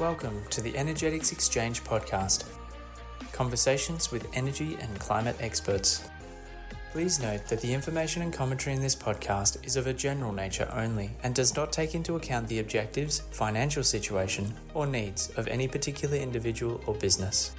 Welcome 0.00 0.42
to 0.48 0.62
the 0.62 0.74
Energetics 0.78 1.30
Exchange 1.30 1.84
podcast 1.84 2.44
conversations 3.32 4.10
with 4.10 4.26
energy 4.32 4.78
and 4.80 4.98
climate 4.98 5.36
experts. 5.40 6.08
Please 6.90 7.20
note 7.20 7.46
that 7.48 7.60
the 7.60 7.74
information 7.74 8.22
and 8.22 8.32
commentary 8.32 8.74
in 8.74 8.80
this 8.80 8.96
podcast 8.96 9.62
is 9.62 9.76
of 9.76 9.86
a 9.86 9.92
general 9.92 10.32
nature 10.32 10.70
only 10.72 11.10
and 11.22 11.34
does 11.34 11.54
not 11.54 11.70
take 11.70 11.94
into 11.94 12.16
account 12.16 12.48
the 12.48 12.60
objectives, 12.60 13.20
financial 13.30 13.84
situation, 13.84 14.54
or 14.72 14.86
needs 14.86 15.28
of 15.36 15.46
any 15.48 15.68
particular 15.68 16.16
individual 16.16 16.80
or 16.86 16.94
business. 16.94 17.54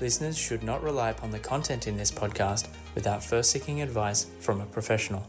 Listeners 0.00 0.38
should 0.38 0.62
not 0.62 0.82
rely 0.82 1.10
upon 1.10 1.30
the 1.30 1.38
content 1.38 1.86
in 1.86 1.98
this 1.98 2.10
podcast 2.10 2.68
without 2.94 3.22
first 3.22 3.50
seeking 3.50 3.82
advice 3.82 4.28
from 4.40 4.62
a 4.62 4.66
professional. 4.66 5.26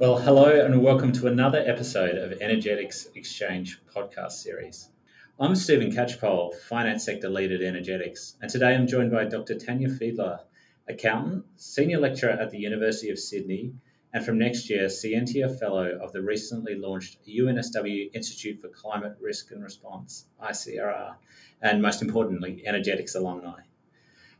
Well, 0.00 0.18
hello 0.18 0.50
and 0.50 0.82
welcome 0.82 1.12
to 1.12 1.28
another 1.28 1.62
episode 1.64 2.16
of 2.18 2.40
Energetics 2.40 3.06
Exchange 3.14 3.80
podcast 3.94 4.32
series. 4.32 4.90
I'm 5.38 5.54
Stephen 5.54 5.92
Catchpole, 5.92 6.52
Finance 6.68 7.04
Sector 7.04 7.28
Lead 7.28 7.52
at 7.52 7.62
Energetics, 7.62 8.34
and 8.42 8.50
today 8.50 8.74
I'm 8.74 8.88
joined 8.88 9.12
by 9.12 9.24
Dr. 9.24 9.56
Tanya 9.56 9.88
Fiedler, 9.88 10.40
Accountant, 10.88 11.44
Senior 11.54 12.00
Lecturer 12.00 12.32
at 12.32 12.50
the 12.50 12.58
University 12.58 13.08
of 13.08 13.20
Sydney, 13.20 13.72
and 14.12 14.24
from 14.24 14.36
next 14.36 14.68
year, 14.68 14.88
Scientia 14.88 15.48
Fellow 15.48 15.96
of 16.02 16.12
the 16.12 16.22
recently 16.22 16.74
launched 16.74 17.24
UNSW 17.28 18.10
Institute 18.14 18.60
for 18.60 18.70
Climate 18.70 19.16
Risk 19.20 19.52
and 19.52 19.62
Response, 19.62 20.26
ICRR, 20.42 21.14
and 21.62 21.80
most 21.80 22.02
importantly, 22.02 22.64
Energetics 22.66 23.14
alumni. 23.14 23.60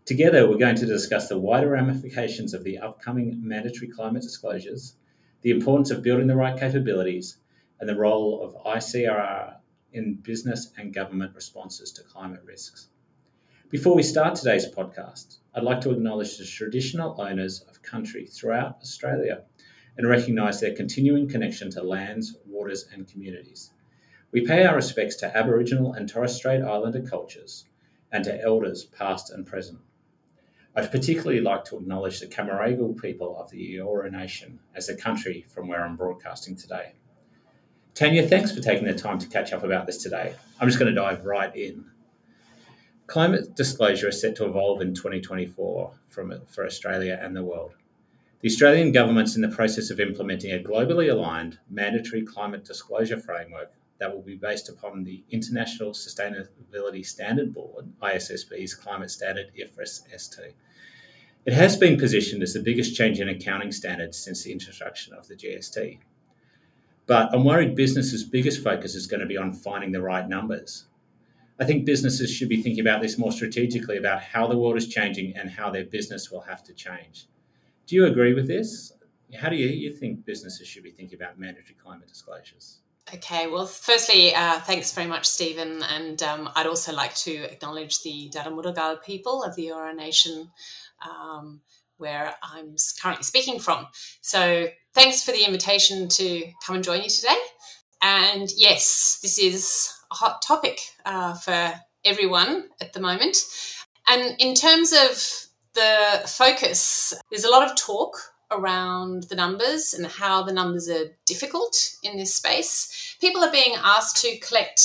Together, 0.04 0.48
we're 0.48 0.58
going 0.58 0.76
to 0.76 0.84
discuss 0.84 1.28
the 1.28 1.38
wider 1.38 1.70
ramifications 1.70 2.54
of 2.54 2.64
the 2.64 2.76
upcoming 2.78 3.40
mandatory 3.40 3.86
climate 3.86 4.22
disclosures 4.22 4.96
the 5.44 5.50
importance 5.50 5.90
of 5.90 6.02
building 6.02 6.26
the 6.26 6.34
right 6.34 6.58
capabilities, 6.58 7.36
and 7.78 7.86
the 7.86 7.94
role 7.94 8.42
of 8.42 8.56
ICRR 8.64 9.56
in 9.92 10.14
business 10.14 10.72
and 10.78 10.94
government 10.94 11.34
responses 11.34 11.92
to 11.92 12.02
climate 12.02 12.40
risks. 12.46 12.88
Before 13.68 13.94
we 13.94 14.02
start 14.02 14.36
today's 14.36 14.66
podcast, 14.66 15.40
I'd 15.54 15.62
like 15.62 15.82
to 15.82 15.90
acknowledge 15.90 16.38
the 16.38 16.46
traditional 16.46 17.20
owners 17.20 17.60
of 17.68 17.82
country 17.82 18.24
throughout 18.24 18.78
Australia 18.80 19.42
and 19.98 20.08
recognise 20.08 20.60
their 20.60 20.74
continuing 20.74 21.28
connection 21.28 21.70
to 21.72 21.82
lands, 21.82 22.38
waters, 22.46 22.88
and 22.90 23.06
communities. 23.06 23.70
We 24.32 24.46
pay 24.46 24.64
our 24.64 24.74
respects 24.74 25.16
to 25.16 25.36
Aboriginal 25.36 25.92
and 25.92 26.08
Torres 26.08 26.34
Strait 26.34 26.62
Islander 26.62 27.02
cultures 27.02 27.66
and 28.10 28.24
to 28.24 28.40
elders 28.40 28.86
past 28.86 29.28
and 29.28 29.46
present. 29.46 29.80
I'd 30.76 30.90
particularly 30.90 31.40
like 31.40 31.64
to 31.66 31.76
acknowledge 31.76 32.18
the 32.18 32.26
Cammeraygal 32.26 33.00
people 33.00 33.38
of 33.38 33.48
the 33.50 33.76
Eora 33.76 34.10
Nation 34.10 34.58
as 34.74 34.88
a 34.88 34.96
country 34.96 35.46
from 35.48 35.68
where 35.68 35.84
I'm 35.84 35.96
broadcasting 35.96 36.56
today. 36.56 36.94
Tanya, 37.94 38.26
thanks 38.26 38.50
for 38.50 38.60
taking 38.60 38.84
the 38.84 38.94
time 38.94 39.20
to 39.20 39.28
catch 39.28 39.52
up 39.52 39.62
about 39.62 39.86
this 39.86 39.98
today. 39.98 40.34
I'm 40.60 40.66
just 40.66 40.80
going 40.80 40.92
to 40.92 41.00
dive 41.00 41.24
right 41.24 41.54
in. 41.54 41.84
Climate 43.06 43.54
disclosure 43.54 44.08
is 44.08 44.20
set 44.20 44.34
to 44.36 44.46
evolve 44.46 44.80
in 44.80 44.94
2024 44.94 45.92
from, 46.08 46.34
for 46.48 46.66
Australia 46.66 47.20
and 47.22 47.36
the 47.36 47.44
world. 47.44 47.74
The 48.40 48.48
Australian 48.48 48.90
government's 48.90 49.36
in 49.36 49.42
the 49.42 49.48
process 49.48 49.90
of 49.90 50.00
implementing 50.00 50.50
a 50.50 50.58
globally 50.58 51.10
aligned 51.10 51.60
mandatory 51.70 52.22
climate 52.22 52.64
disclosure 52.64 53.18
framework 53.18 53.72
that 53.98 54.12
will 54.12 54.22
be 54.22 54.36
based 54.36 54.68
upon 54.68 55.04
the 55.04 55.22
International 55.30 55.90
Sustainability 55.90 57.04
Standard 57.04 57.54
Board, 57.54 57.92
ISSB's 58.02 58.74
climate 58.74 59.10
standard 59.10 59.52
IFRS 59.56 60.02
S2. 60.12 60.52
It 61.46 61.52
has 61.52 61.76
been 61.76 61.98
positioned 61.98 62.42
as 62.42 62.54
the 62.54 62.60
biggest 62.60 62.96
change 62.96 63.20
in 63.20 63.28
accounting 63.28 63.70
standards 63.70 64.18
since 64.18 64.42
the 64.42 64.52
introduction 64.52 65.12
of 65.14 65.28
the 65.28 65.36
GST. 65.36 65.98
But 67.06 67.34
I'm 67.34 67.44
worried 67.44 67.74
businesses' 67.74 68.24
biggest 68.24 68.64
focus 68.64 68.94
is 68.94 69.06
going 69.06 69.20
to 69.20 69.26
be 69.26 69.36
on 69.36 69.52
finding 69.52 69.92
the 69.92 70.00
right 70.00 70.26
numbers. 70.26 70.86
I 71.60 71.64
think 71.64 71.84
businesses 71.84 72.30
should 72.30 72.48
be 72.48 72.62
thinking 72.62 72.80
about 72.80 73.02
this 73.02 73.18
more 73.18 73.30
strategically 73.30 73.96
about 73.96 74.22
how 74.22 74.46
the 74.46 74.58
world 74.58 74.76
is 74.76 74.88
changing 74.88 75.36
and 75.36 75.50
how 75.50 75.70
their 75.70 75.84
business 75.84 76.30
will 76.30 76.40
have 76.40 76.64
to 76.64 76.72
change. 76.72 77.26
Do 77.86 77.94
you 77.94 78.06
agree 78.06 78.34
with 78.34 78.48
this? 78.48 78.92
How 79.38 79.50
do 79.50 79.56
you, 79.56 79.68
you 79.68 79.92
think 79.92 80.24
businesses 80.24 80.66
should 80.66 80.82
be 80.82 80.90
thinking 80.90 81.16
about 81.16 81.38
mandatory 81.38 81.76
climate 81.80 82.08
disclosures? 82.08 82.78
Okay, 83.12 83.46
well, 83.48 83.66
firstly, 83.66 84.34
uh, 84.34 84.60
thanks 84.60 84.92
very 84.92 85.06
much, 85.06 85.26
Stephen. 85.26 85.82
And 85.82 86.22
um, 86.22 86.48
I'd 86.54 86.66
also 86.66 86.92
like 86.92 87.14
to 87.16 87.32
acknowledge 87.52 88.02
the 88.02 88.30
Daramuragal 88.34 89.02
people 89.02 89.42
of 89.42 89.54
the 89.56 89.66
Eora 89.66 89.94
Nation 89.94 90.50
um, 91.06 91.60
where 91.98 92.34
I'm 92.42 92.76
currently 93.00 93.24
speaking 93.24 93.60
from. 93.60 93.86
So 94.22 94.68
thanks 94.94 95.22
for 95.22 95.32
the 95.32 95.44
invitation 95.44 96.08
to 96.08 96.44
come 96.64 96.76
and 96.76 96.84
join 96.84 97.02
you 97.02 97.10
today. 97.10 97.36
And 98.02 98.48
yes, 98.56 99.18
this 99.22 99.38
is 99.38 99.92
a 100.10 100.14
hot 100.14 100.42
topic 100.42 100.80
uh, 101.04 101.34
for 101.34 101.74
everyone 102.04 102.68
at 102.80 102.92
the 102.94 103.00
moment. 103.00 103.36
And 104.08 104.34
in 104.38 104.54
terms 104.54 104.92
of 104.92 105.46
the 105.74 106.22
focus, 106.26 107.14
there's 107.30 107.44
a 107.44 107.50
lot 107.50 107.68
of 107.68 107.76
talk 107.76 108.16
around 108.54 109.24
the 109.24 109.34
numbers 109.34 109.94
and 109.94 110.06
how 110.06 110.42
the 110.42 110.52
numbers 110.52 110.88
are 110.88 111.10
difficult 111.26 111.96
in 112.02 112.16
this 112.16 112.34
space. 112.34 113.16
People 113.20 113.42
are 113.42 113.52
being 113.52 113.74
asked 113.82 114.18
to 114.24 114.38
collect 114.38 114.80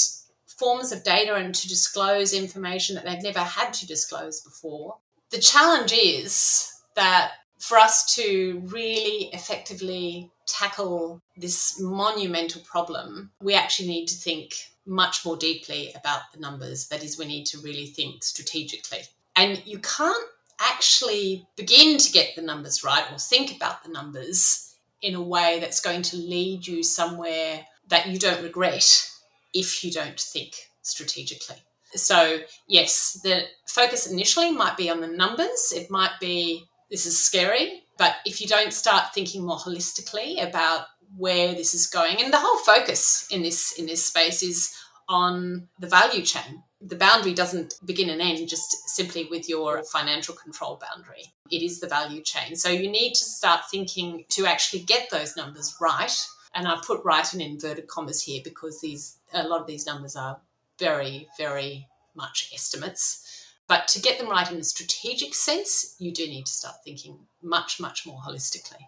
forms 0.46 0.92
of 0.92 1.04
data 1.04 1.36
and 1.36 1.56
to 1.56 1.68
disclose 1.70 2.34
information 2.34 2.96
that 2.96 3.06
they've 3.06 3.24
never 3.24 3.40
had 3.40 3.74
to 3.74 3.88
disclose 3.88 4.42
before 4.42 4.98
the 5.30 5.40
challenge 5.40 5.94
is 5.94 6.72
that 6.96 7.32
for 7.60 7.78
us 7.78 8.16
to 8.16 8.62
really 8.66 9.30
effectively 9.34 10.32
tackle 10.48 11.22
this 11.38 11.80
monumental 11.80 12.62
problem, 12.62 13.32
we 13.42 13.54
actually 13.54 13.90
need 13.90 14.08
to 14.08 14.16
think 14.16 14.54
much 14.86 15.26
more 15.26 15.38
deeply 15.38 15.92
about 15.96 16.22
the 16.34 16.40
numbers. 16.40 16.88
That 16.88 17.04
is, 17.04 17.20
we 17.20 17.26
need 17.26 17.46
to 17.48 17.60
really 17.60 17.86
think 17.86 18.24
strategically. 18.24 19.02
And 19.36 19.62
you 19.66 19.80
can't 19.80 20.30
actually 20.60 21.48
begin 21.56 21.98
to 21.98 22.12
get 22.12 22.36
the 22.36 22.42
numbers 22.42 22.84
right 22.84 23.04
or 23.12 23.18
think 23.18 23.56
about 23.56 23.84
the 23.84 23.90
numbers 23.90 24.76
in 25.02 25.16
a 25.16 25.22
way 25.22 25.60
that's 25.60 25.80
going 25.80 26.02
to 26.02 26.18
lead 26.18 26.68
you 26.68 26.84
somewhere 26.84 27.66
that 27.88 28.08
you 28.08 28.20
don't 28.20 28.44
regret 28.44 29.10
if 29.54 29.84
you 29.84 29.92
don't 29.92 30.20
think 30.20 30.54
strategically. 30.82 31.56
So, 31.96 32.40
yes, 32.68 33.20
the 33.24 33.44
focus 33.68 34.12
initially 34.12 34.52
might 34.52 34.78
be 34.78 34.90
on 34.90 35.02
the 35.02 35.08
numbers. 35.08 35.74
It 35.76 35.90
might 35.90 36.20
be 36.20 36.66
this 36.92 37.06
is 37.06 37.20
scary, 37.20 37.84
but 37.98 38.16
if 38.26 38.42
you 38.42 38.48
don't 38.48 38.74
start 38.74 39.14
thinking 39.14 39.46
more 39.46 39.58
holistically 39.58 40.48
about 40.48 40.86
where 41.18 41.54
this 41.54 41.74
is 41.74 41.88
going, 41.88 42.22
and 42.22 42.32
the 42.32 42.40
whole 42.40 42.60
focus 42.60 43.28
in 43.32 43.42
this 43.42 43.74
in 43.80 43.88
this 43.88 44.06
space 44.06 44.44
is 44.44 44.76
on 45.08 45.68
the 45.80 45.88
value 45.88 46.24
chain. 46.24 46.64
The 46.82 46.96
boundary 46.96 47.34
doesn't 47.34 47.76
begin 47.86 48.10
and 48.10 48.22
end 48.22 48.48
just 48.48 48.90
simply 48.90 49.28
with 49.30 49.50
your 49.50 49.84
financial 49.84 50.34
control 50.34 50.80
boundary. 50.82 51.24
It 51.52 51.62
is 51.62 51.80
the 51.80 51.88
value 51.88 52.22
chain. 52.22 52.56
So 52.56 52.70
you 52.70 52.90
need 52.90 53.14
to 53.16 53.24
start 53.24 53.70
thinking 53.70 54.26
to 54.30 54.46
actually 54.46 54.84
get 54.84 55.10
those 55.10 55.36
numbers 55.36 55.76
right. 55.82 56.16
And 56.56 56.68
I 56.68 56.80
put 56.86 57.04
right 57.04 57.32
in 57.34 57.42
inverted 57.42 57.88
commas 57.88 58.24
here 58.24 58.42
because 58.44 58.80
these 58.82 59.18
a 59.34 59.48
lot 59.48 59.62
of 59.62 59.68
these 59.68 59.86
numbers 59.86 60.16
are 60.16 60.40
very, 60.80 61.28
very 61.38 61.88
much 62.16 62.50
estimates. 62.54 63.26
But 63.68 63.88
to 63.90 64.02
get 64.02 64.18
them 64.18 64.30
right 64.30 64.52
in 64.52 64.58
a 64.58 64.64
strategic 64.64 65.36
sense, 65.36 65.96
you 66.00 66.12
do 66.12 66.26
need 66.26 66.48
to 66.48 66.52
start 66.52 66.76
thinking 66.84 67.20
much, 67.44 67.80
much 67.80 68.08
more 68.08 68.20
holistically. 68.20 68.82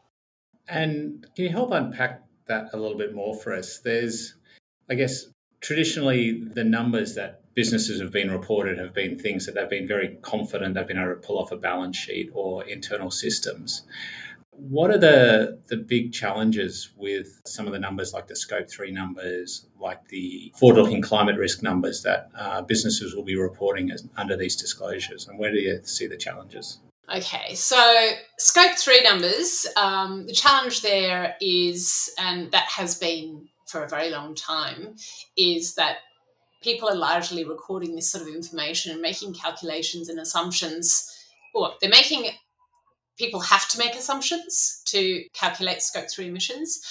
And 0.67 1.27
can 1.35 1.45
you 1.45 1.51
help 1.51 1.71
unpack 1.71 2.23
that 2.47 2.73
a 2.73 2.77
little 2.77 2.97
bit 2.97 3.13
more 3.13 3.35
for 3.35 3.53
us? 3.53 3.79
There's, 3.79 4.35
I 4.89 4.95
guess, 4.95 5.25
traditionally 5.61 6.43
the 6.43 6.63
numbers 6.63 7.15
that 7.15 7.41
businesses 7.53 8.01
have 8.01 8.11
been 8.11 8.31
reported 8.31 8.77
have 8.77 8.93
been 8.93 9.17
things 9.17 9.45
that 9.45 9.55
they've 9.55 9.69
been 9.69 9.87
very 9.87 10.17
confident 10.21 10.73
they've 10.73 10.87
been 10.87 10.97
able 10.97 11.09
to 11.09 11.15
pull 11.15 11.37
off 11.37 11.51
a 11.51 11.57
balance 11.57 11.97
sheet 11.97 12.29
or 12.33 12.63
internal 12.65 13.11
systems. 13.11 13.83
What 14.51 14.91
are 14.91 14.97
the 14.97 15.59
the 15.67 15.77
big 15.77 16.13
challenges 16.13 16.91
with 16.95 17.41
some 17.45 17.65
of 17.67 17.73
the 17.73 17.79
numbers, 17.79 18.13
like 18.13 18.27
the 18.27 18.35
Scope 18.35 18.69
Three 18.69 18.91
numbers, 18.91 19.65
like 19.79 20.07
the 20.09 20.53
forward-looking 20.55 21.01
climate 21.01 21.37
risk 21.37 21.63
numbers 21.63 22.03
that 22.03 22.29
uh, 22.37 22.61
businesses 22.61 23.15
will 23.15 23.23
be 23.23 23.35
reporting 23.35 23.91
as, 23.91 24.07
under 24.17 24.37
these 24.37 24.55
disclosures, 24.55 25.27
and 25.27 25.39
where 25.39 25.51
do 25.51 25.57
you 25.57 25.79
see 25.83 26.05
the 26.05 26.17
challenges? 26.17 26.79
Okay, 27.09 27.55
so 27.55 28.11
Scope 28.37 28.77
Three 28.77 29.01
numbers, 29.01 29.65
um, 29.77 30.27
the 30.27 30.33
challenge 30.33 30.81
there 30.81 31.35
is, 31.41 32.13
and 32.19 32.51
that 32.51 32.65
has 32.65 32.99
been 32.99 33.47
for 33.71 33.83
a 33.83 33.89
very 33.89 34.09
long 34.09 34.35
time, 34.35 34.95
is 35.37 35.75
that 35.75 35.97
people 36.61 36.89
are 36.89 36.95
largely 36.95 37.43
recording 37.43 37.95
this 37.95 38.11
sort 38.11 38.27
of 38.27 38.35
information 38.35 38.91
and 38.91 39.01
making 39.01 39.33
calculations 39.33 40.09
and 40.09 40.19
assumptions. 40.19 41.09
Or 41.55 41.73
they're 41.79 41.89
making 41.89 42.29
people 43.17 43.39
have 43.39 43.67
to 43.69 43.77
make 43.77 43.95
assumptions 43.95 44.81
to 44.87 45.23
calculate 45.33 45.81
scope 45.81 46.09
3 46.09 46.27
emissions 46.27 46.81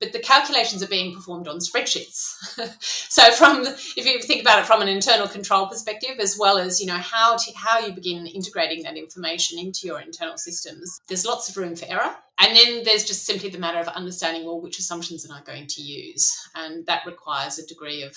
but 0.00 0.12
the 0.12 0.18
calculations 0.18 0.82
are 0.82 0.88
being 0.88 1.14
performed 1.14 1.48
on 1.48 1.58
spreadsheets. 1.58 2.34
So 3.08 3.30
from 3.32 3.64
if 3.64 4.04
you 4.04 4.20
think 4.20 4.42
about 4.42 4.58
it 4.58 4.66
from 4.66 4.82
an 4.82 4.88
internal 4.88 5.26
control 5.26 5.68
perspective 5.68 6.18
as 6.20 6.36
well 6.38 6.58
as 6.58 6.80
you 6.80 6.86
know 6.86 6.98
how 6.98 7.36
to 7.36 7.52
how 7.54 7.78
you 7.78 7.92
begin 7.92 8.26
integrating 8.26 8.82
that 8.82 8.96
information 8.96 9.58
into 9.58 9.86
your 9.86 10.00
internal 10.00 10.36
systems 10.36 11.00
there's 11.08 11.24
lots 11.24 11.48
of 11.48 11.56
room 11.56 11.74
for 11.74 11.86
error. 11.88 12.14
And 12.38 12.54
then 12.54 12.84
there's 12.84 13.04
just 13.04 13.24
simply 13.24 13.48
the 13.48 13.58
matter 13.58 13.78
of 13.78 13.88
understanding 13.88 14.44
well 14.44 14.60
which 14.60 14.78
assumptions 14.78 15.24
am 15.24 15.34
i 15.34 15.40
going 15.42 15.66
to 15.66 15.82
use? 15.82 16.36
And 16.54 16.84
that 16.86 17.06
requires 17.06 17.58
a 17.58 17.66
degree 17.66 18.02
of 18.02 18.14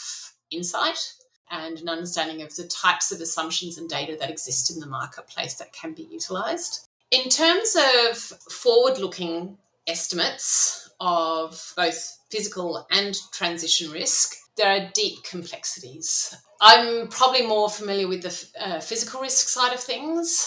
insight 0.52 1.14
and 1.50 1.80
an 1.80 1.90
understanding 1.90 2.42
of 2.42 2.56
the 2.56 2.68
types 2.68 3.12
of 3.12 3.22
assumptions 3.22 3.78
and 3.78 3.90
data 3.90 4.18
that 4.20 4.30
exist 4.30 4.72
in 4.72 4.80
the 4.80 4.88
marketplace 4.88 5.56
that 5.56 5.74
can 5.74 5.94
be 5.94 6.08
utilized. 6.12 6.88
In 7.12 7.30
terms 7.30 7.76
of 7.76 8.18
forward 8.18 8.98
looking 9.00 9.58
estimates 9.88 10.89
of 11.00 11.74
both 11.76 12.20
physical 12.30 12.86
and 12.92 13.16
transition 13.32 13.92
risk, 13.92 14.36
there 14.58 14.70
are 14.70 14.92
deep 14.94 15.24
complexities. 15.24 16.36
I'm 16.62 17.08
probably 17.08 17.48
more 17.48 17.70
familiar 17.70 18.08
with 18.08 18.22
the 18.22 18.46
uh, 18.60 18.80
physical 18.82 19.22
risk 19.22 19.48
side 19.48 19.74
of 19.74 19.80
things. 19.80 20.46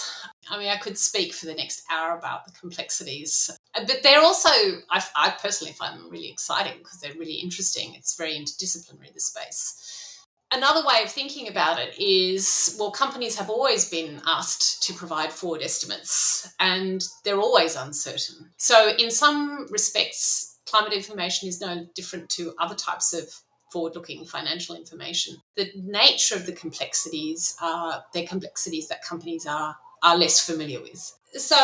I 0.49 0.59
mean, 0.59 0.67
I 0.67 0.77
could 0.77 0.97
speak 0.97 1.33
for 1.33 1.47
the 1.47 1.55
next 1.55 1.83
hour 1.91 2.15
about 2.17 2.45
the 2.45 2.51
complexities, 2.51 3.49
but 3.73 3.99
they're 4.03 4.21
also, 4.21 4.49
I, 4.91 5.03
I 5.15 5.33
personally 5.41 5.73
find 5.73 5.97
them 5.97 6.09
really 6.11 6.29
exciting 6.29 6.77
because 6.79 6.99
they're 6.99 7.17
really 7.17 7.35
interesting. 7.35 7.95
It's 7.95 8.15
very 8.15 8.33
interdisciplinary, 8.33 9.13
the 9.13 9.19
space. 9.19 10.12
Another 10.53 10.85
way 10.85 11.01
of 11.03 11.11
thinking 11.11 11.47
about 11.47 11.79
it 11.79 11.99
is 11.99 12.75
well, 12.79 12.91
companies 12.91 13.35
have 13.37 13.49
always 13.49 13.89
been 13.89 14.21
asked 14.27 14.83
to 14.83 14.93
provide 14.93 15.33
forward 15.33 15.63
estimates 15.63 16.53
and 16.59 17.03
they're 17.23 17.39
always 17.39 17.75
uncertain. 17.75 18.51
So, 18.57 18.93
in 18.99 19.09
some 19.09 19.65
respects, 19.71 20.59
climate 20.67 20.93
information 20.93 21.49
is 21.49 21.59
no 21.59 21.87
different 21.95 22.29
to 22.31 22.53
other 22.59 22.75
types 22.75 23.13
of 23.13 23.33
forward 23.71 23.95
looking 23.95 24.25
financial 24.25 24.75
information. 24.75 25.37
The 25.55 25.71
nature 25.75 26.35
of 26.35 26.45
the 26.45 26.51
complexities 26.51 27.57
are 27.59 28.05
they're 28.13 28.27
complexities 28.27 28.87
that 28.89 29.03
companies 29.03 29.47
are, 29.47 29.75
are 30.03 30.17
less 30.17 30.39
familiar 30.39 30.79
with. 30.79 31.13
So, 31.33 31.57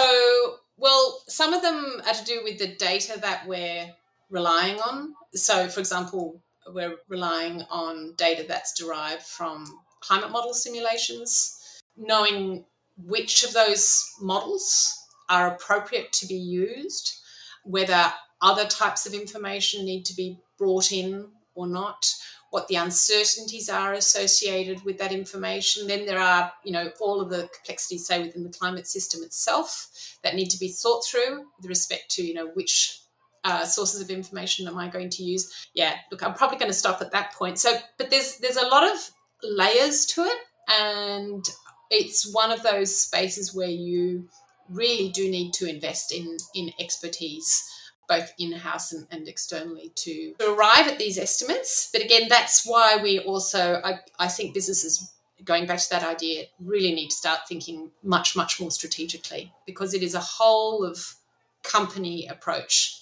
well, 0.77 1.21
some 1.27 1.53
of 1.53 1.61
them 1.61 2.01
are 2.07 2.13
to 2.15 2.25
do 2.25 2.41
with 2.43 2.57
the 2.57 2.75
data 2.75 3.19
that 3.21 3.47
we're 3.47 3.93
relying 4.31 4.79
on. 4.79 5.13
So, 5.35 5.67
for 5.67 5.79
example, 5.79 6.41
we're 6.73 6.97
relying 7.07 7.63
on 7.69 8.13
data 8.15 8.45
that's 8.47 8.77
derived 8.79 9.23
from 9.23 9.65
climate 10.01 10.31
model 10.31 10.53
simulations, 10.53 11.79
knowing 11.97 12.65
which 12.97 13.43
of 13.43 13.53
those 13.53 14.03
models 14.21 14.93
are 15.29 15.47
appropriate 15.47 16.11
to 16.13 16.27
be 16.27 16.35
used, 16.35 17.19
whether 17.63 18.11
other 18.41 18.65
types 18.65 19.05
of 19.05 19.13
information 19.13 19.85
need 19.85 20.05
to 20.05 20.15
be 20.15 20.39
brought 20.57 20.91
in 20.91 21.27
or 21.55 21.67
not, 21.67 22.05
what 22.51 22.67
the 22.67 22.75
uncertainties 22.75 23.69
are 23.69 23.93
associated 23.93 24.83
with 24.83 24.97
that 24.97 25.11
information. 25.11 25.87
Then 25.87 26.05
there 26.05 26.19
are, 26.19 26.51
you 26.63 26.71
know, 26.71 26.91
all 26.99 27.21
of 27.21 27.29
the 27.29 27.49
complexities, 27.53 28.07
say, 28.07 28.21
within 28.21 28.43
the 28.43 28.49
climate 28.49 28.87
system 28.87 29.21
itself 29.23 30.17
that 30.23 30.35
need 30.35 30.49
to 30.49 30.59
be 30.59 30.69
thought 30.69 31.05
through 31.05 31.45
with 31.57 31.67
respect 31.67 32.09
to, 32.11 32.25
you 32.25 32.33
know, 32.33 32.47
which 32.53 32.98
uh, 33.43 33.65
sources 33.65 34.01
of 34.01 34.09
information 34.09 34.67
am 34.67 34.77
I 34.77 34.87
going 34.87 35.09
to 35.09 35.23
use? 35.23 35.67
Yeah, 35.73 35.95
look, 36.11 36.23
I'm 36.23 36.33
probably 36.33 36.57
going 36.57 36.71
to 36.71 36.77
stop 36.77 37.01
at 37.01 37.11
that 37.11 37.33
point. 37.33 37.59
So, 37.59 37.77
but 37.97 38.09
there's 38.09 38.37
there's 38.37 38.57
a 38.57 38.67
lot 38.67 38.83
of 38.83 39.11
layers 39.43 40.05
to 40.07 40.23
it, 40.23 40.37
and 40.69 41.45
it's 41.89 42.31
one 42.33 42.51
of 42.51 42.63
those 42.63 42.95
spaces 42.95 43.55
where 43.55 43.69
you 43.69 44.27
really 44.69 45.09
do 45.09 45.29
need 45.29 45.53
to 45.53 45.65
invest 45.67 46.11
in 46.13 46.37
in 46.55 46.71
expertise 46.79 47.75
both 48.07 48.33
in-house 48.39 48.91
and, 48.91 49.05
and 49.11 49.27
externally 49.27 49.91
to, 49.95 50.33
to 50.39 50.53
arrive 50.53 50.87
at 50.87 50.97
these 50.97 51.17
estimates 51.17 51.89
but 51.91 52.03
again 52.03 52.27
that's 52.29 52.65
why 52.65 52.97
we 53.01 53.19
also 53.19 53.81
I, 53.83 53.99
I 54.19 54.27
think 54.27 54.53
businesses 54.53 55.11
going 55.43 55.65
back 55.65 55.79
to 55.79 55.89
that 55.91 56.03
idea 56.03 56.45
really 56.59 56.93
need 56.93 57.09
to 57.09 57.15
start 57.15 57.41
thinking 57.47 57.91
much 58.03 58.35
much 58.35 58.59
more 58.59 58.71
strategically 58.71 59.53
because 59.65 59.93
it 59.93 60.03
is 60.03 60.15
a 60.15 60.19
whole 60.19 60.83
of 60.83 61.15
company 61.63 62.27
approach 62.27 62.98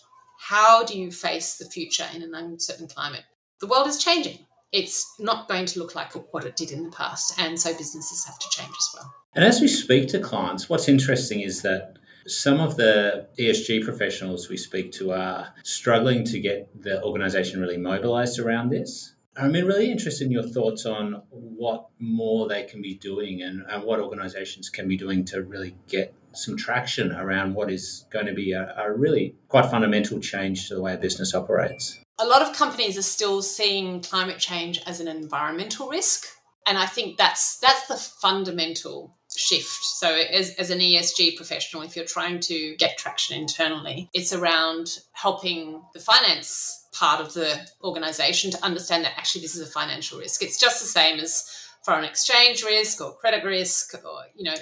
how 0.47 0.81
do 0.85 0.97
you 0.97 1.11
face 1.11 1.55
the 1.55 1.65
future 1.65 2.05
in 2.15 2.21
an 2.21 2.33
uncertain 2.33 2.87
climate? 2.87 3.23
The 3.59 3.67
world 3.67 3.85
is 3.87 4.01
changing. 4.01 4.39
It's 4.71 5.05
not 5.19 5.49
going 5.49 5.65
to 5.65 5.79
look 5.79 5.93
like 5.93 6.13
what 6.31 6.45
it 6.45 6.55
did 6.55 6.71
in 6.71 6.83
the 6.83 6.91
past. 6.91 7.37
And 7.37 7.59
so 7.59 7.73
businesses 7.73 8.23
have 8.25 8.39
to 8.39 8.49
change 8.49 8.69
as 8.69 8.89
well. 8.95 9.13
And 9.35 9.43
as 9.43 9.59
we 9.59 9.67
speak 9.67 10.07
to 10.09 10.19
clients, 10.19 10.69
what's 10.69 10.87
interesting 10.87 11.41
is 11.41 11.63
that 11.63 11.97
some 12.27 12.61
of 12.61 12.77
the 12.77 13.27
ESG 13.37 13.83
professionals 13.83 14.47
we 14.47 14.55
speak 14.55 14.93
to 14.93 15.11
are 15.11 15.53
struggling 15.63 16.23
to 16.25 16.39
get 16.39 16.69
the 16.81 17.03
organization 17.03 17.59
really 17.59 17.77
mobilized 17.77 18.39
around 18.39 18.69
this. 18.69 19.15
I'm 19.39 19.51
really 19.51 19.91
interested 19.91 20.25
in 20.25 20.31
your 20.31 20.43
thoughts 20.43 20.85
on 20.85 21.21
what 21.29 21.89
more 21.99 22.47
they 22.47 22.63
can 22.63 22.81
be 22.81 22.95
doing 22.95 23.43
and, 23.43 23.63
and 23.69 23.83
what 23.83 23.99
organizations 23.99 24.69
can 24.69 24.87
be 24.87 24.97
doing 24.97 25.25
to 25.25 25.43
really 25.43 25.75
get 25.87 26.13
some 26.33 26.57
traction 26.57 27.11
around 27.11 27.53
what 27.53 27.71
is 27.71 28.05
going 28.11 28.25
to 28.25 28.33
be 28.33 28.53
a, 28.53 28.73
a 28.77 28.91
really 28.91 29.35
quite 29.47 29.65
fundamental 29.67 30.19
change 30.19 30.67
to 30.67 30.75
the 30.75 30.81
way 30.81 30.93
a 30.93 30.97
business 30.97 31.35
operates. 31.35 31.99
A 32.19 32.25
lot 32.25 32.41
of 32.41 32.55
companies 32.55 32.97
are 32.97 33.03
still 33.03 33.43
seeing 33.43 34.01
climate 34.01 34.39
change 34.39 34.79
as 34.87 34.99
an 34.99 35.07
environmental 35.07 35.87
risk. 35.87 36.25
And 36.65 36.77
I 36.77 36.85
think 36.85 37.17
that's 37.17 37.59
that's 37.59 37.87
the 37.87 37.95
fundamental 37.95 39.16
shift. 39.37 39.83
So 39.83 40.13
as, 40.13 40.55
as 40.55 40.69
an 40.69 40.79
ESG 40.79 41.35
professional, 41.35 41.83
if 41.83 41.95
you're 41.95 42.05
trying 42.05 42.39
to 42.41 42.75
get 42.77 42.97
traction 42.97 43.39
internally, 43.39 44.09
it's 44.13 44.33
around 44.33 44.97
helping 45.13 45.81
the 45.93 45.99
finance 45.99 46.85
part 46.93 47.21
of 47.21 47.33
the 47.33 47.59
organization 47.83 48.51
to 48.51 48.63
understand 48.63 49.05
that 49.05 49.13
actually 49.17 49.41
this 49.41 49.55
is 49.55 49.67
a 49.67 49.71
financial 49.71 50.19
risk. 50.19 50.41
It's 50.41 50.59
just 50.59 50.81
the 50.81 50.87
same 50.87 51.19
as 51.19 51.67
foreign 51.87 52.03
exchange 52.03 52.63
risk 52.63 52.99
or 52.99 53.13
credit 53.15 53.45
risk 53.45 53.93
or 54.03 54.23
you 54.35 54.43
know 54.43 54.55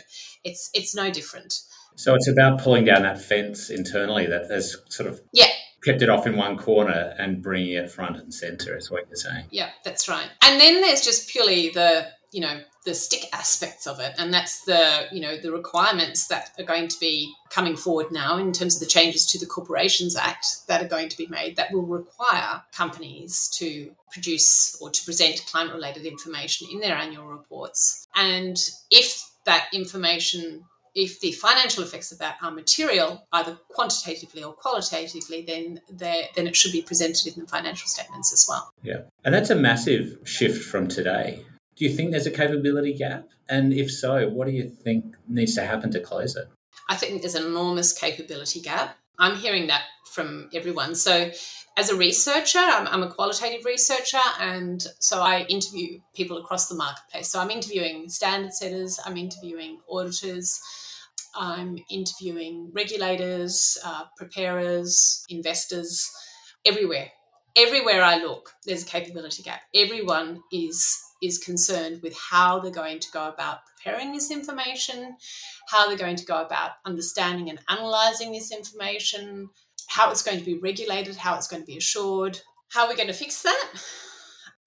it's 0.44 0.70
it's 0.76 0.96
no 0.96 1.10
different 1.10 1.62
so 1.96 2.14
it's 2.14 2.28
about 2.28 2.62
pulling 2.62 2.86
down 2.86 3.02
that 3.02 3.20
fence 3.20 3.72
internally 3.72 4.28
that 4.28 4.48
has 4.52 4.78
sort 4.90 5.10
of 5.10 5.20
yeah 5.34 5.48
kept 5.84 6.04
it 6.04 6.10
off 6.10 6.28
in 6.28 6.36
one 6.36 6.56
corner 6.56 7.16
and 7.18 7.42
bringing 7.42 7.74
it 7.74 7.90
front 7.90 8.18
and 8.18 8.32
center 8.32 8.78
is 8.78 8.92
what 8.92 9.08
you're 9.08 9.16
saying 9.16 9.46
yeah 9.50 9.70
that's 9.84 10.08
right 10.08 10.30
and 10.44 10.62
then 10.62 10.82
there's 10.82 11.02
just 11.02 11.28
purely 11.28 11.70
the 11.70 12.06
you 12.32 12.42
know 12.42 12.60
the 12.86 12.94
stick 12.94 13.28
aspects 13.34 13.88
of 13.88 14.00
it 14.00 14.14
and 14.18 14.34
that's 14.34 14.64
the 14.66 15.08
you 15.12 15.20
know 15.20 15.38
the 15.38 15.52
requirements 15.52 16.28
that 16.28 16.52
are 16.58 16.64
going 16.64 16.88
to 16.88 17.00
be 17.00 17.34
coming 17.50 17.76
forward 17.76 18.12
now 18.12 18.38
in 18.38 18.52
terms 18.52 18.76
of 18.76 18.80
the 18.80 18.86
changes 18.86 19.26
to 19.26 19.40
the 19.40 19.46
corporations 19.46 20.16
act 20.16 20.68
that 20.68 20.84
are 20.84 20.88
going 20.88 21.10
to 21.10 21.18
be 21.18 21.28
made 21.28 21.56
that 21.56 21.72
will 21.74 21.86
require 21.86 22.62
companies 22.72 23.50
to 23.50 23.92
produce 24.12 24.78
or 24.82 24.90
to 24.90 25.04
present 25.04 25.44
climate 25.48 25.74
related 25.74 26.06
information 26.06 26.68
in 26.72 26.80
their 26.80 26.96
annual 26.96 27.26
reports 27.26 28.08
and 28.16 28.58
if 28.92 29.32
that 29.46 29.68
information 29.74 30.64
if 30.96 31.20
the 31.20 31.34
financial 31.34 31.84
effects 31.84 32.14
of 32.14 32.20
that 32.20 32.38
are 32.42 32.52
material, 32.52 33.28
either 33.34 33.58
quantitatively 33.70 34.42
or 34.42 34.54
qualitatively, 34.54 35.42
then 35.42 35.82
then 35.92 36.48
it 36.48 36.56
should 36.56 36.72
be 36.72 36.82
presented 36.82 37.36
in 37.36 37.42
the 37.42 37.48
financial 37.50 37.86
statements 37.86 38.32
as 38.32 38.46
well. 38.48 38.72
Yeah, 38.82 39.02
and 39.26 39.36
that's 39.36 39.50
a 39.50 39.56
massive 39.56 40.18
shift 40.24 40.64
from 40.64 40.88
today. 40.88 41.44
Do 41.76 41.84
you 41.86 41.92
think 41.92 42.12
there's 42.12 42.26
a 42.26 42.32
capability 42.32 42.94
gap? 42.94 43.28
And 43.50 43.74
if 43.74 43.92
so, 43.92 44.30
what 44.30 44.48
do 44.48 44.54
you 44.54 44.70
think 44.70 45.16
needs 45.28 45.56
to 45.56 45.66
happen 45.66 45.92
to 45.92 46.00
close 46.00 46.36
it? 46.36 46.48
I 46.90 46.96
think 46.96 47.22
there's 47.22 47.36
an 47.36 47.46
enormous 47.46 47.92
capability 47.92 48.62
gap. 48.62 48.98
I'm 49.20 49.36
hearing 49.36 49.68
that 49.68 49.84
from 50.12 50.50
everyone. 50.54 50.96
So, 50.96 51.32
as 51.78 51.90
a 51.90 51.96
researcher, 51.96 52.60
I'm, 52.60 52.88
I'm, 52.88 53.04
a 53.04 53.12
qualitative 53.12 53.66
researcher, 53.66 54.22
and 54.40 54.86
so 55.00 55.22
I 55.22 55.42
interview 55.50 56.00
people 56.16 56.38
across 56.38 56.70
the 56.70 56.76
marketplace. 56.76 57.30
So, 57.30 57.40
I'm 57.40 57.52
interviewing 57.52 58.10
standard 58.10 58.54
setters, 58.54 59.00
I'm 59.06 59.18
interviewing 59.18 59.80
auditors, 59.90 60.62
I'm 61.36 61.78
interviewing 61.90 62.72
regulators, 62.74 63.78
uh, 63.86 64.04
preparers, 64.18 65.26
investors, 65.30 66.10
everywhere. 66.66 67.10
Everywhere 67.58 68.04
I 68.04 68.18
look, 68.18 68.52
there's 68.66 68.84
a 68.84 68.86
capability 68.86 69.44
gap. 69.44 69.62
Everyone 69.74 70.42
is 70.52 71.05
is 71.26 71.38
concerned 71.38 72.02
with 72.02 72.18
how 72.18 72.60
they're 72.60 72.72
going 72.72 73.00
to 73.00 73.12
go 73.12 73.28
about 73.28 73.60
preparing 73.66 74.12
this 74.12 74.32
information, 74.32 75.16
how 75.68 75.88
they're 75.88 75.98
going 75.98 76.16
to 76.16 76.26
go 76.26 76.42
about 76.42 76.72
understanding 76.86 77.50
and 77.50 77.60
analyzing 77.70 78.32
this 78.32 78.52
information, 78.52 79.50
how 79.88 80.12
it's 80.12 80.24
going 80.24 80.40
to 80.40 80.46
be 80.46 80.58
regulated, 80.58 81.16
how 81.16 81.36
it's 81.36 81.48
going 81.48 81.62
to 81.62 81.68
be 81.68 81.78
assured, 81.78 82.40
how 82.70 82.88
we're 82.88 82.96
going 82.96 83.08
to 83.08 83.14
fix 83.14 83.42
that. 83.44 83.72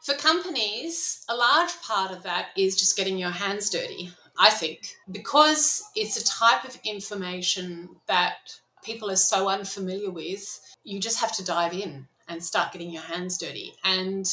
For 0.04 0.14
companies, 0.14 1.24
a 1.28 1.36
large 1.36 1.72
part 1.82 2.12
of 2.12 2.22
that 2.22 2.46
is 2.56 2.76
just 2.76 2.96
getting 2.96 3.18
your 3.18 3.30
hands 3.30 3.68
dirty, 3.68 4.10
I 4.38 4.50
think, 4.50 4.94
because 5.10 5.82
it's 5.94 6.16
a 6.16 6.24
type 6.24 6.64
of 6.64 6.78
information 6.84 7.90
that 8.06 8.36
people 8.82 9.10
are 9.10 9.16
so 9.16 9.48
unfamiliar 9.48 10.10
with, 10.10 10.60
you 10.84 11.00
just 11.00 11.20
have 11.20 11.32
to 11.32 11.44
dive 11.44 11.74
in 11.74 12.06
and 12.28 12.42
start 12.42 12.72
getting 12.72 12.90
your 12.90 13.02
hands 13.02 13.36
dirty. 13.36 13.74
And 13.84 14.26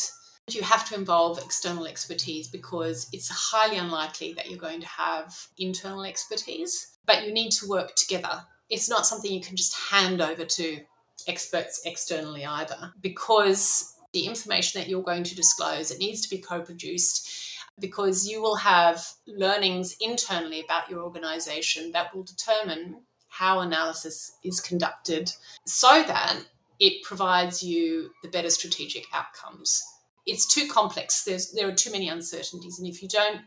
you 0.53 0.61
have 0.61 0.87
to 0.87 0.95
involve 0.95 1.39
external 1.39 1.87
expertise 1.87 2.47
because 2.47 3.09
it's 3.11 3.29
highly 3.29 3.77
unlikely 3.77 4.33
that 4.33 4.49
you're 4.49 4.59
going 4.59 4.81
to 4.81 4.87
have 4.87 5.35
internal 5.57 6.05
expertise, 6.05 6.97
but 7.07 7.25
you 7.25 7.33
need 7.33 7.51
to 7.51 7.67
work 7.67 7.95
together. 7.95 8.43
It's 8.69 8.89
not 8.89 9.07
something 9.07 9.31
you 9.31 9.41
can 9.41 9.55
just 9.55 9.75
hand 9.75 10.21
over 10.21 10.45
to 10.45 10.79
experts 11.27 11.81
externally 11.85 12.45
either 12.45 12.93
because 13.01 13.95
the 14.13 14.27
information 14.27 14.79
that 14.79 14.87
you're 14.87 15.01
going 15.01 15.23
to 15.23 15.35
disclose 15.35 15.89
it 15.89 15.97
needs 15.97 16.21
to 16.21 16.29
be 16.29 16.37
co-produced 16.37 17.57
because 17.79 18.27
you 18.27 18.41
will 18.41 18.55
have 18.55 19.03
learnings 19.25 19.95
internally 19.99 20.63
about 20.63 20.89
your 20.89 21.01
organization 21.01 21.91
that 21.91 22.13
will 22.13 22.23
determine 22.23 23.01
how 23.29 23.61
analysis 23.61 24.37
is 24.43 24.61
conducted 24.61 25.31
so 25.65 26.03
that 26.03 26.37
it 26.79 27.01
provides 27.03 27.63
you 27.63 28.11
the 28.21 28.29
better 28.29 28.49
strategic 28.49 29.05
outcomes 29.13 29.83
it's 30.25 30.51
too 30.51 30.67
complex. 30.67 31.23
There's 31.23 31.51
there 31.51 31.67
are 31.67 31.73
too 31.73 31.91
many 31.91 32.09
uncertainties, 32.09 32.79
and 32.79 32.87
if 32.87 33.01
you 33.01 33.07
don't 33.07 33.41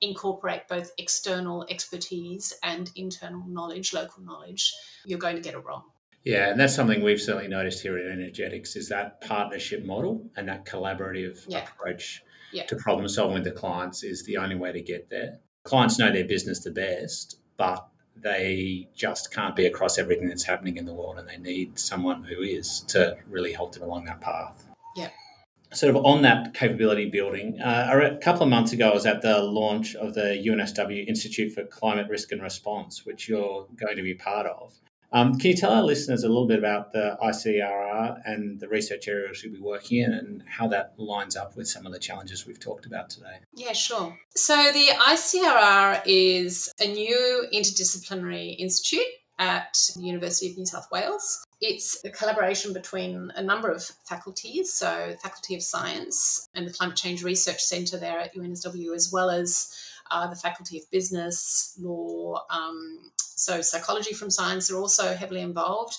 incorporate 0.00 0.68
both 0.68 0.92
external 0.98 1.66
expertise 1.68 2.52
and 2.62 2.90
internal 2.94 3.42
knowledge, 3.48 3.92
local 3.92 4.22
knowledge, 4.22 4.72
you're 5.04 5.18
going 5.18 5.36
to 5.36 5.42
get 5.42 5.54
it 5.54 5.64
wrong. 5.64 5.82
Yeah, 6.24 6.50
and 6.50 6.60
that's 6.60 6.74
something 6.74 7.02
we've 7.02 7.20
certainly 7.20 7.48
noticed 7.48 7.82
here 7.82 7.96
at 7.98 8.06
Energetics 8.06 8.76
is 8.76 8.88
that 8.90 9.20
partnership 9.22 9.84
model 9.84 10.30
and 10.36 10.48
that 10.48 10.66
collaborative 10.66 11.44
yeah. 11.48 11.64
approach 11.64 12.22
yeah. 12.52 12.66
to 12.66 12.76
problem 12.76 13.08
solving 13.08 13.34
with 13.34 13.44
the 13.44 13.50
clients 13.50 14.04
is 14.04 14.24
the 14.24 14.36
only 14.36 14.56
way 14.56 14.72
to 14.72 14.80
get 14.80 15.08
there. 15.10 15.38
Clients 15.64 15.98
know 15.98 16.12
their 16.12 16.24
business 16.26 16.60
the 16.60 16.70
best, 16.70 17.40
but 17.56 17.88
they 18.16 18.88
just 18.94 19.32
can't 19.32 19.56
be 19.56 19.66
across 19.66 19.96
everything 19.96 20.28
that's 20.28 20.44
happening 20.44 20.76
in 20.76 20.84
the 20.84 20.92
world 20.92 21.18
and 21.18 21.28
they 21.28 21.38
need 21.38 21.78
someone 21.78 22.24
who 22.24 22.42
is 22.42 22.80
to 22.80 23.16
really 23.28 23.52
help 23.52 23.72
them 23.72 23.84
along 23.84 24.04
that 24.04 24.20
path. 24.20 24.66
Yeah 24.96 25.10
sort 25.72 25.94
of 25.94 26.04
on 26.04 26.22
that 26.22 26.54
capability 26.54 27.08
building, 27.10 27.60
uh, 27.60 28.12
a 28.14 28.16
couple 28.16 28.42
of 28.42 28.48
months 28.48 28.72
ago, 28.72 28.90
I 28.90 28.94
was 28.94 29.06
at 29.06 29.22
the 29.22 29.40
launch 29.40 29.94
of 29.94 30.14
the 30.14 30.42
UNSW 30.46 31.06
Institute 31.06 31.52
for 31.52 31.64
Climate 31.64 32.08
Risk 32.08 32.32
and 32.32 32.42
Response, 32.42 33.04
which 33.04 33.28
you're 33.28 33.66
going 33.76 33.96
to 33.96 34.02
be 34.02 34.14
part 34.14 34.46
of. 34.46 34.74
Um, 35.10 35.38
can 35.38 35.50
you 35.50 35.56
tell 35.56 35.72
our 35.72 35.82
listeners 35.82 36.22
a 36.22 36.28
little 36.28 36.46
bit 36.46 36.58
about 36.58 36.92
the 36.92 37.16
ICRR 37.22 38.20
and 38.26 38.60
the 38.60 38.68
research 38.68 39.08
areas 39.08 39.42
you'll 39.42 39.54
be 39.54 39.60
working 39.60 39.98
in 39.98 40.12
and 40.12 40.42
how 40.46 40.68
that 40.68 40.92
lines 40.98 41.34
up 41.34 41.56
with 41.56 41.66
some 41.66 41.86
of 41.86 41.92
the 41.92 41.98
challenges 41.98 42.46
we've 42.46 42.60
talked 42.60 42.84
about 42.84 43.08
today? 43.08 43.38
Yeah, 43.54 43.72
sure. 43.72 44.18
So, 44.36 44.54
the 44.54 44.88
ICRR 44.88 46.02
is 46.04 46.70
a 46.78 46.88
new 46.88 47.46
interdisciplinary 47.54 48.56
institute 48.58 49.06
at 49.38 49.78
the 49.94 50.02
University 50.02 50.50
of 50.50 50.58
New 50.58 50.66
South 50.66 50.88
Wales. 50.90 51.44
It's 51.60 52.04
a 52.04 52.10
collaboration 52.10 52.72
between 52.72 53.32
a 53.34 53.42
number 53.42 53.70
of 53.70 53.82
faculties, 54.08 54.72
so 54.72 55.08
the 55.10 55.16
Faculty 55.18 55.54
of 55.56 55.62
Science 55.62 56.48
and 56.54 56.66
the 56.66 56.72
Climate 56.72 56.96
Change 56.96 57.24
Research 57.24 57.60
Centre 57.60 57.98
there 57.98 58.18
at 58.18 58.34
UNSW, 58.34 58.94
as 58.94 59.10
well 59.12 59.30
as 59.30 59.72
uh, 60.10 60.28
the 60.28 60.36
Faculty 60.36 60.78
of 60.78 60.90
Business, 60.90 61.76
Law, 61.80 62.44
um, 62.50 63.10
so 63.16 63.60
psychology 63.60 64.14
from 64.14 64.30
science 64.30 64.70
are 64.70 64.78
also 64.78 65.14
heavily 65.14 65.40
involved. 65.40 65.96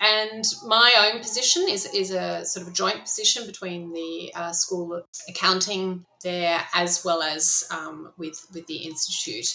And 0.00 0.44
my 0.64 1.10
own 1.10 1.20
position 1.20 1.66
is, 1.68 1.86
is 1.94 2.10
a 2.10 2.44
sort 2.44 2.66
of 2.66 2.72
a 2.72 2.74
joint 2.74 3.00
position 3.00 3.46
between 3.46 3.92
the 3.92 4.32
uh, 4.34 4.52
School 4.52 4.92
of 4.92 5.04
Accounting 5.28 6.04
there 6.22 6.60
as 6.74 7.04
well 7.04 7.22
as 7.22 7.66
um, 7.70 8.12
with, 8.18 8.46
with 8.52 8.66
the 8.66 8.76
Institute. 8.76 9.48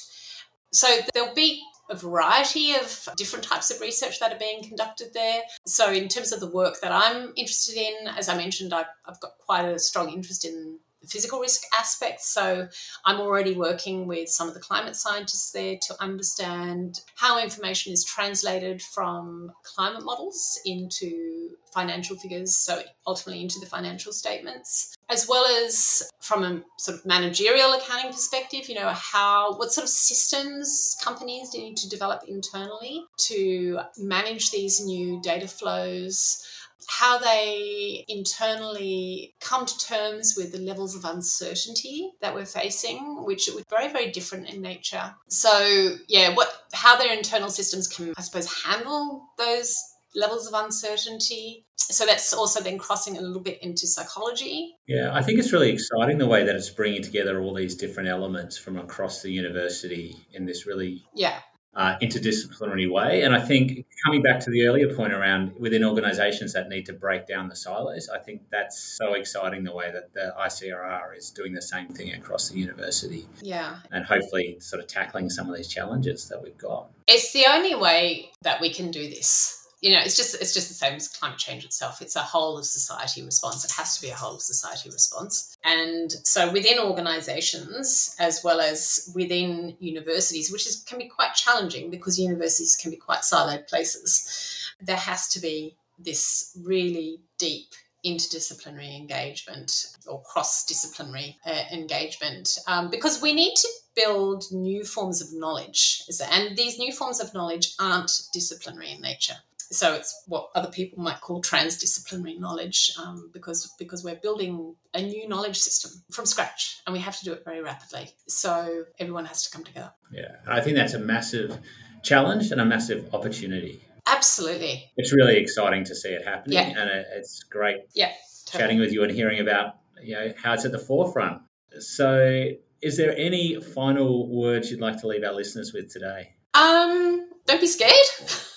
So 0.72 0.88
there'll 1.14 1.36
be 1.36 1.62
a 1.90 1.96
variety 1.96 2.74
of 2.74 3.10
different 3.18 3.44
types 3.44 3.70
of 3.70 3.82
research 3.82 4.20
that 4.20 4.32
are 4.32 4.40
being 4.40 4.64
conducted 4.64 5.14
there. 5.14 5.42
So, 5.66 5.92
in 5.92 6.08
terms 6.08 6.32
of 6.32 6.40
the 6.40 6.48
work 6.48 6.80
that 6.82 6.92
I'm 6.92 7.34
interested 7.36 7.76
in, 7.76 8.08
as 8.08 8.30
I 8.30 8.38
mentioned, 8.38 8.74
I've, 8.74 8.86
I've 9.06 9.20
got 9.20 9.38
quite 9.40 9.66
a 9.66 9.78
strong 9.78 10.10
interest 10.10 10.46
in 10.46 10.80
the 11.02 11.08
physical 11.08 11.40
risk 11.40 11.64
aspects. 11.74 12.30
So 12.32 12.68
I'm 13.06 13.20
already 13.20 13.56
working 13.56 14.08
with 14.08 14.30
some 14.30 14.48
of 14.48 14.54
the 14.54 14.60
climate 14.60 14.96
scientists 14.96 15.52
there 15.52 15.78
to 15.88 15.96
understand 16.00 17.02
how 17.16 17.42
information 17.42 17.92
is 17.92 18.06
translated 18.06 18.82
from 18.82 19.52
climate 19.64 20.06
models 20.06 20.60
into 20.66 21.50
financial 21.74 22.18
figures, 22.18 22.56
so 22.56 22.82
ultimately 23.08 23.42
into 23.42 23.60
the 23.60 23.66
financial 23.66 24.12
statements, 24.12 24.96
as 25.12 25.28
well 25.28 25.46
as 25.46 26.10
from 26.20 26.44
a 26.44 26.62
sort 26.78 26.98
of 26.98 27.06
managerial 27.06 27.74
accounting 27.74 28.12
perspective, 28.12 28.70
you 28.70 28.76
know, 28.76 28.90
how 28.90 29.58
what 29.58 29.72
sort 29.72 29.84
of 29.84 29.90
systems 29.90 30.98
companies 31.04 31.54
need 31.54 31.76
to 31.78 31.90
develop 31.90 32.24
internally 32.28 33.04
to 33.18 33.80
manage 33.98 34.52
these 34.52 34.84
new 34.84 35.22
data 35.22 35.48
flows 35.48 36.44
how 36.88 37.18
they 37.18 38.04
internally 38.08 39.34
come 39.40 39.66
to 39.66 39.78
terms 39.78 40.36
with 40.36 40.52
the 40.52 40.58
levels 40.58 40.96
of 40.96 41.06
uncertainty 41.06 42.12
that 42.22 42.34
we're 42.34 42.46
facing, 42.46 43.24
which 43.24 43.48
are 43.48 43.54
very, 43.70 43.92
very 43.92 44.12
different 44.12 44.50
in 44.50 44.62
nature. 44.62 45.14
So, 45.28 45.96
yeah, 46.08 46.34
what 46.36 46.66
how 46.74 46.98
their 46.98 47.14
internal 47.16 47.50
systems 47.50 47.88
can, 47.88 48.14
I 48.18 48.22
suppose, 48.22 48.52
handle 48.64 49.30
those 49.38 49.91
levels 50.16 50.48
of 50.48 50.54
uncertainty. 50.54 51.66
So 51.78 52.06
that's 52.06 52.32
also 52.34 52.62
then 52.62 52.78
crossing 52.78 53.18
a 53.18 53.22
little 53.22 53.42
bit 53.42 53.62
into 53.62 53.88
psychology. 53.88 54.76
Yeah, 54.88 55.12
I 55.14 55.22
think 55.22 55.40
it's 55.40 55.52
really 55.52 55.72
exciting 55.72 56.18
the 56.18 56.28
way 56.28 56.44
that 56.44 56.56
it's 56.56 56.70
bringing 56.70 57.02
together 57.02 57.42
all 57.42 57.54
these 57.54 57.76
different 57.76 58.08
elements 58.08 58.58
from 58.58 58.78
across 58.78 59.22
the 59.22 59.32
university 59.32 60.16
in 60.34 60.46
this 60.46 60.66
really 60.66 61.04
yeah 61.14 61.40
uh, 61.74 61.98
interdisciplinary 62.02 62.92
way. 62.92 63.22
And 63.24 63.34
I 63.34 63.40
think 63.40 63.86
coming 64.06 64.22
back 64.22 64.40
to 64.42 64.52
the 64.52 64.68
earlier 64.68 64.94
point 64.94 65.14
around 65.14 65.54
within 65.58 65.84
organisations 65.84 66.54
that 66.54 66.68
need 66.68 66.86
to 66.88 66.94
break 66.94 67.28
down 67.28 67.48
the 67.48 67.56
silos, 67.56 68.10
I 68.10 68.20
think 68.20 68.42
that's 68.52 68.98
so 68.98 69.14
exciting 69.14 69.64
the 69.64 69.74
way 69.74 69.92
that 69.92 70.14
the 70.14 70.34
ICRR 70.40 71.18
is 71.18 71.32
doing 71.32 71.54
the 71.54 71.62
same 71.62 71.88
thing 71.88 72.14
across 72.14 72.50
the 72.50 72.60
university. 72.60 73.26
Yeah. 73.42 73.78
And 73.92 74.06
hopefully 74.06 74.58
sort 74.60 74.82
of 74.82 74.88
tackling 74.88 75.30
some 75.30 75.50
of 75.50 75.56
these 75.56 75.68
challenges 75.68 76.28
that 76.30 76.42
we've 76.42 76.58
got. 76.58 76.90
It's 77.08 77.32
the 77.32 77.46
only 77.48 77.76
way 77.76 78.32
that 78.42 78.60
we 78.60 78.74
can 78.74 78.92
do 78.92 79.10
this 79.10 79.61
you 79.82 79.92
know, 79.92 80.00
it's 80.00 80.16
just 80.16 80.36
it's 80.36 80.54
just 80.54 80.68
the 80.68 80.76
same 80.76 80.94
as 80.94 81.08
climate 81.08 81.40
change 81.40 81.66
itself. 81.66 82.02
It's 82.02 82.16
a 82.16 82.22
whole 82.22 82.58
of 82.58 82.66
society 82.66 83.24
response. 83.24 83.66
It 83.66 83.72
has 83.72 83.96
to 83.98 84.02
be 84.02 84.10
a 84.10 84.16
whole 84.16 84.36
of 84.36 84.42
society 84.42 84.90
response. 84.92 85.58
And 85.64 86.12
so 86.24 86.52
within 86.52 86.78
organizations 86.80 88.16
as 88.20 88.44
well 88.44 88.62
as 88.62 89.12
within 89.16 89.76
universities, 89.80 90.52
which 90.52 90.68
is 90.68 90.84
can 90.88 91.00
be 91.00 91.08
quite 91.08 91.34
challenging 91.34 91.90
because 91.90 92.20
universities 92.20 92.78
can 92.80 92.92
be 92.92 92.98
quite 92.98 93.22
siloed 93.22 93.68
places, 93.68 94.72
there 94.80 94.96
has 94.96 95.28
to 95.30 95.40
be 95.40 95.76
this 95.98 96.56
really 96.64 97.20
deep 97.40 97.70
interdisciplinary 98.06 98.96
engagement 98.96 99.96
or 100.08 100.22
cross 100.24 100.66
disciplinary 100.66 101.38
uh, 101.46 101.64
engagement 101.72 102.58
um, 102.68 102.90
because 102.90 103.22
we 103.22 103.34
need 103.34 103.56
to 103.56 103.68
build 103.96 104.46
new 104.52 104.84
forms 104.84 105.22
of 105.22 105.28
knowledge. 105.34 106.04
And 106.32 106.56
these 106.56 106.80
new 106.80 106.92
forms 106.92 107.20
of 107.20 107.34
knowledge 107.34 107.74
aren't 107.80 108.12
disciplinary 108.34 108.92
in 108.92 109.02
nature 109.02 109.36
so 109.72 109.94
it's 109.94 110.24
what 110.28 110.50
other 110.54 110.70
people 110.70 111.02
might 111.02 111.22
call 111.22 111.42
transdisciplinary 111.42 112.38
knowledge 112.38 112.92
um, 113.00 113.30
because 113.34 113.74
because 113.80 114.04
we're 114.04 114.18
building 114.18 114.76
a 114.94 115.02
new 115.02 115.28
knowledge 115.28 115.58
system 115.58 115.92
from 116.12 116.26
scratch 116.26 116.82
and 116.86 116.94
we 116.94 117.00
have 117.00 117.18
to 117.18 117.26
do 117.26 117.34
it 117.34 117.44
very 117.46 117.62
rapidly. 117.62 118.10
So 118.28 118.84
everyone 119.00 119.26
has 119.26 119.44
to 119.44 119.52
come 119.52 119.64
together. 119.64 119.92
Yeah 120.12 120.36
i 120.48 120.60
think 120.60 120.76
that's 120.76 120.94
a 120.94 121.00
massive 121.00 121.58
challenge 122.04 122.52
and 122.52 122.60
a 122.60 122.66
massive 122.66 123.14
opportunity. 123.14 123.84
Absolutely. 124.08 124.92
It's 124.98 125.14
really 125.14 125.38
exciting 125.38 125.84
to 125.86 125.96
see 125.96 126.10
it 126.10 126.26
happening 126.26 126.58
yeah. 126.58 126.82
and 126.82 126.90
it's 127.16 127.44
great 127.44 127.80
yeah 127.94 128.12
totally. 128.46 128.62
chatting 128.62 128.80
with 128.80 128.92
you 128.92 129.04
and 129.04 129.12
hearing 129.12 129.40
about 129.40 129.76
you 130.02 130.16
know 130.16 130.34
how 130.42 130.54
it's 130.54 130.66
at 130.66 130.72
the 130.72 130.80
forefront. 130.80 131.42
So 131.80 132.50
is 132.82 132.98
there 132.98 133.16
any 133.16 133.62
final 133.62 134.28
words 134.28 134.70
you'd 134.72 134.82
like 134.82 135.00
to 135.02 135.08
leave 135.08 135.24
our 135.24 135.34
listeners 135.34 135.72
with 135.74 135.90
today? 135.90 136.34
Um 136.54 137.30
don't 137.46 137.62
be 137.62 137.68
scared 137.68 137.92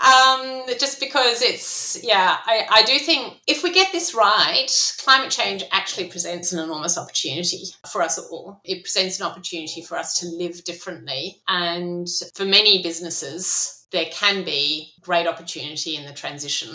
um, 0.00 0.64
just 0.78 0.98
because 0.98 1.42
it's, 1.42 2.02
yeah, 2.02 2.38
I, 2.44 2.66
I 2.70 2.82
do 2.84 2.98
think 2.98 3.38
if 3.46 3.62
we 3.62 3.72
get 3.72 3.92
this 3.92 4.14
right, 4.14 4.68
climate 5.02 5.30
change 5.30 5.62
actually 5.72 6.08
presents 6.08 6.52
an 6.52 6.58
enormous 6.58 6.96
opportunity 6.96 7.64
for 7.90 8.02
us 8.02 8.18
all. 8.18 8.60
It 8.64 8.82
presents 8.82 9.20
an 9.20 9.26
opportunity 9.26 9.82
for 9.82 9.96
us 9.96 10.18
to 10.20 10.26
live 10.26 10.64
differently. 10.64 11.42
And 11.48 12.08
for 12.34 12.44
many 12.44 12.82
businesses, 12.82 13.86
there 13.92 14.06
can 14.10 14.44
be 14.44 14.92
great 15.02 15.26
opportunity 15.26 15.96
in 15.96 16.06
the 16.06 16.12
transition. 16.12 16.70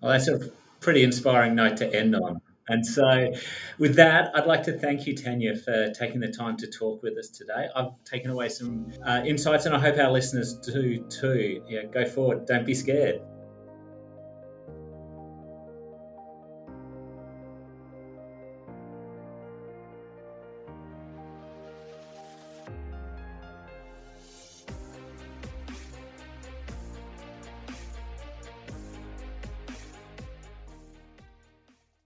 Well, 0.00 0.12
that's 0.12 0.28
a 0.28 0.50
pretty 0.80 1.02
inspiring 1.02 1.54
note 1.54 1.76
to 1.78 1.94
end 1.94 2.14
on. 2.16 2.40
And 2.68 2.84
so, 2.84 3.32
with 3.78 3.94
that, 3.96 4.32
I'd 4.34 4.46
like 4.46 4.64
to 4.64 4.72
thank 4.72 5.06
you, 5.06 5.14
Tanya, 5.14 5.56
for 5.56 5.90
taking 5.90 6.20
the 6.20 6.28
time 6.28 6.56
to 6.56 6.66
talk 6.66 7.02
with 7.02 7.16
us 7.16 7.28
today. 7.28 7.68
I've 7.74 7.90
taken 8.04 8.30
away 8.30 8.48
some 8.48 8.90
uh, 9.04 9.22
insights, 9.24 9.66
and 9.66 9.74
I 9.74 9.78
hope 9.78 9.98
our 9.98 10.10
listeners 10.10 10.54
do 10.58 11.06
too. 11.08 11.62
Yeah, 11.68 11.84
go 11.84 12.04
forward. 12.04 12.46
Don't 12.46 12.66
be 12.66 12.74
scared. 12.74 13.20